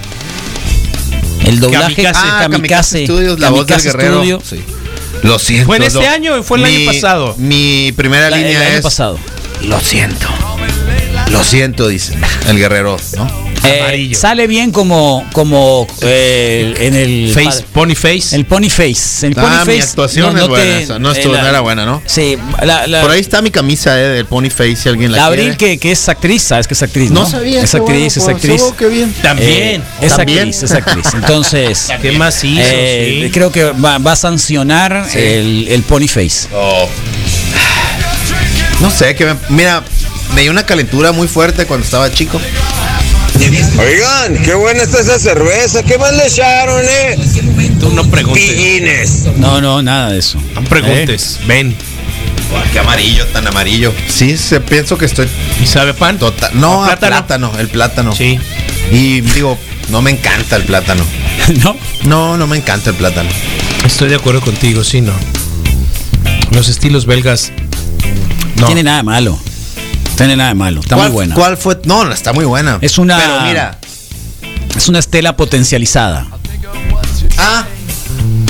[1.45, 2.19] el doblaje Kamikaze.
[2.23, 4.15] Ah, Kamikaze, Kamikaze Studios, la voz del guerrero.
[4.19, 4.41] Studio.
[4.47, 4.57] Sí.
[5.23, 5.67] Lo siento.
[5.67, 7.35] ¿Fue en este lo- año o fue el mi- año pasado?
[7.37, 8.81] Mi primera La- el línea año es.
[8.81, 9.19] pasado.
[9.63, 10.27] Lo siento.
[11.31, 13.50] Lo siento, dice el guerrero, ¿no?
[13.63, 14.17] Eh, Amarillo.
[14.19, 18.35] sale bien como como eh, en el Face, Pony Face.
[18.35, 19.27] el Pony Face.
[19.27, 22.01] El Pony Ah, mi Face actuación es buena esa, no estuvo- no era buena, ¿no?
[22.05, 25.17] Sí, la, la- Por ahí está mi camisa eh, del Pony Face, si alguien la,
[25.19, 27.21] la Abril que, que es actriz, sabes que es actriz, ¿no?
[27.21, 27.61] No sabía.
[27.61, 28.63] Es actriz, bueno, es actriz.
[28.77, 29.13] qué bien.
[29.21, 29.81] También.
[29.81, 30.39] Eh, es ¿También?
[30.39, 31.05] actriz, es actriz.
[31.13, 32.09] Entonces, Qué
[32.59, 33.29] eh, sí.
[33.31, 36.47] creo que va, va a sancionar el, el Pony Face.
[36.53, 36.87] Oh.
[38.79, 39.83] No sé, que me- mira,
[40.33, 42.41] me dio una calentura muy fuerte cuando estaba chico.
[43.79, 45.81] Oigan, qué buena está esa cerveza.
[45.83, 47.17] ¿Qué más le echaron, eh?
[47.79, 48.43] Tú no preguntes.
[48.43, 49.23] Pillines.
[49.37, 50.37] No, no, nada de eso.
[50.53, 51.39] No preguntes.
[51.47, 51.75] Ven.
[52.71, 53.93] qué amarillo, tan amarillo.
[54.07, 55.27] Sí, se, pienso que estoy.
[55.61, 56.19] ¿Y sabe pan?
[56.19, 57.51] Total, no, ¿O a plátano?
[57.57, 58.15] el plátano.
[58.15, 58.39] Sí.
[58.91, 59.57] Y digo,
[59.89, 61.03] no me encanta el plátano.
[61.63, 61.75] ¿No?
[62.03, 63.29] No, no me encanta el plátano.
[63.85, 65.13] Estoy de acuerdo contigo, sí, no.
[66.51, 67.51] Los estilos belgas.
[68.57, 69.39] No tiene nada malo.
[70.21, 70.81] Tiene nada de malo.
[70.81, 71.35] Está muy ¿Cuál- buena.
[71.35, 71.79] ¿Cuál fue?
[71.85, 72.77] No, está muy buena.
[72.81, 73.17] Es una.
[73.17, 73.77] Pero mira.
[74.75, 76.27] Es una estela potencializada.
[77.37, 77.65] Ah.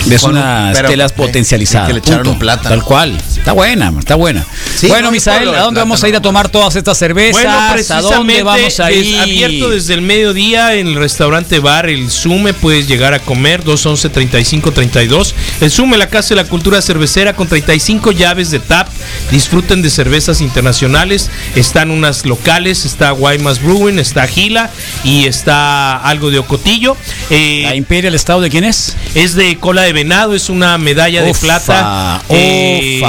[0.10, 1.88] Es una pero, estela eh, potencializada.
[1.88, 2.70] que le echaron plátano.
[2.70, 3.18] Tal cual.
[3.42, 4.46] Está buena, está buena.
[4.76, 7.42] Sí, bueno, no, Misael, ¿a dónde vamos a ir a tomar todas estas cervezas?
[7.42, 9.20] Bueno, ¿A precisamente dónde vamos a ir?
[9.20, 14.10] abierto desde el mediodía en el restaurante bar El Sume, puedes llegar a comer 211
[14.10, 15.34] 35 32.
[15.60, 18.88] El Sume, la casa de la cultura cervecera con 35 llaves de tap.
[19.32, 21.32] Disfruten de cervezas internacionales.
[21.56, 24.70] Están unas locales, está Guaymas Brewing, está Gila
[25.04, 26.96] y está algo de Ocotillo.
[27.32, 28.96] Eh, ¿La Imperial Estado de quién es?
[29.16, 32.22] Es de cola de venado, es una medalla de plata.
[32.30, 33.02] Eh,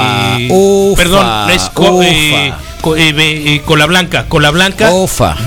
[0.49, 4.89] ufa, perdón, es co- eh, co- eh, eh, cola blanca, cola blanca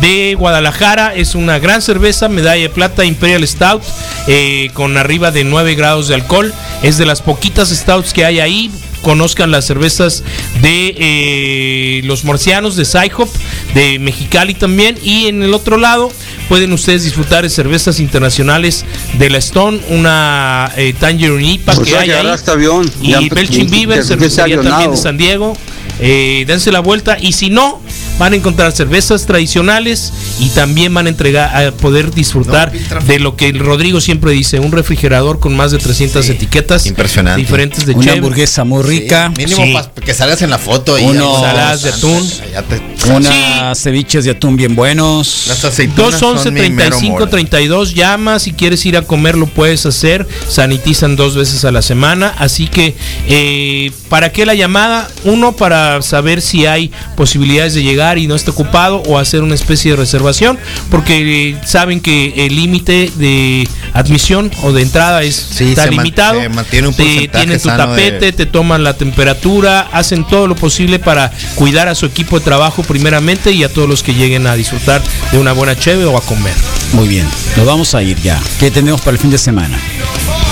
[0.00, 3.82] de Guadalajara, es una gran cerveza, medalla de plata Imperial Stout,
[4.26, 6.52] eh, con arriba de 9 grados de alcohol,
[6.82, 8.70] es de las poquitas stouts que hay ahí.
[9.02, 10.24] Conozcan las cervezas
[10.62, 13.28] de eh, los marcianos de Sci-Hop,
[13.76, 14.96] de Mexicali también.
[15.02, 16.10] Y en el otro lado
[16.48, 18.84] pueden ustedes disfrutar de cervezas internacionales
[19.18, 22.26] de la Stone, una eh, Tangerine IPA O que sea, hay ahí.
[22.48, 22.90] avión.
[23.02, 24.96] Y Belching Beaver, cervecería también de.
[24.96, 25.56] San Diego.
[25.98, 27.80] Eh, dense la vuelta y si no,
[28.18, 33.36] van a encontrar cervezas tradicionales y también van a entregar a poder disfrutar de lo
[33.36, 37.40] que el Rodrigo siempre dice, un refrigerador con más de 300 etiquetas Impresionante.
[37.40, 39.30] diferentes de Una hamburguesa muy rica.
[39.36, 40.00] Mínimo Sí.
[40.04, 42.30] que salgas en la foto y Unos- Ensaladas de atún.
[42.68, 45.44] Te- Unas ceviches de atún bien buenos.
[45.48, 47.30] Las aceitunas 211 son mi mero 35 mole.
[47.30, 51.82] 32 llama si quieres ir a comer lo puedes hacer sanitizan dos veces a la
[51.82, 52.94] semana así que
[53.28, 58.34] eh, para qué la llamada uno para saber si hay posibilidades de llegar y no
[58.36, 60.58] está ocupado o hacer una especie de reservación
[60.90, 65.90] porque eh, saben que el límite de admisión o de entrada es Sí, está se
[65.90, 70.24] man- limitado se mantiene un Te- tienen tu de- tapete te toman la temperatura hacen
[70.24, 74.02] todo lo posible para cuidar a su equipo de trabajo primeramente y a todos los
[74.02, 75.02] que lleguen a disfrutar
[75.32, 76.54] de una buena cheve o a comer
[76.92, 77.26] Muy bien,
[77.56, 78.40] nos vamos a ir ya.
[78.60, 79.78] ¿Qué tenemos para el fin de semana?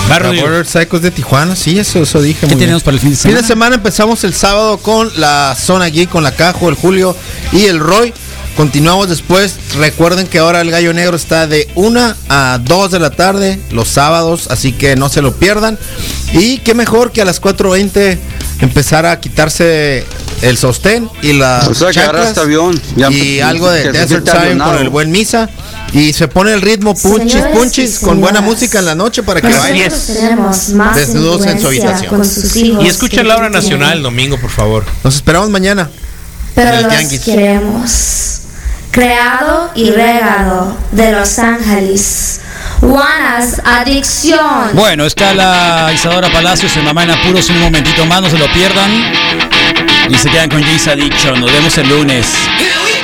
[0.09, 0.32] Barrio.
[0.32, 2.40] La Border Psychos de Tijuana, sí, eso, eso dije.
[2.40, 2.66] ¿Qué muy bien.
[2.66, 3.36] tenemos para el fin de semana?
[3.36, 7.16] Fin de semana empezamos el sábado con la zona geek, con la Cajo, el Julio
[7.52, 8.12] y el Roy.
[8.57, 9.57] Continuamos después.
[9.76, 13.88] Recuerden que ahora el Gallo Negro está de 1 a 2 de la tarde los
[13.88, 15.76] sábados, así que no se lo pierdan.
[16.32, 18.18] Y qué mejor que a las 4.20
[18.61, 20.05] empezar a quitarse
[20.42, 22.80] el sostén y las O sea, que chanclas agarraste avión.
[22.96, 25.50] Ya y algo de Desert Time con el buen Misa.
[25.95, 29.40] Y se pone el ritmo punchis, Señores punchis con buena música en la noche para
[29.40, 32.09] que más Desnudos en su habitación.
[32.16, 33.62] con sus hijos Y escuchen la hora tienen.
[33.62, 34.84] nacional el domingo, por favor.
[35.05, 35.88] Nos esperamos mañana.
[36.57, 37.20] Pero los Tianguis.
[37.20, 38.38] queremos.
[38.90, 42.40] Creado y regado de Los Ángeles.
[42.80, 44.70] Juanas Adicción.
[44.74, 48.38] Bueno, está la Isadora Palacios en Mamá en Apuros en un momentito más, no se
[48.38, 48.90] lo pierdan.
[50.11, 51.40] Y se quedan con James Addiction.
[51.40, 52.26] Nos vemos el lunes.
[52.59, 53.01] Here we